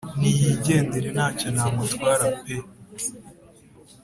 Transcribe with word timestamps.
niyigendere 0.19 1.07
ntacyo 1.15 1.47
namutwara 1.55 2.25
pee 2.43 2.65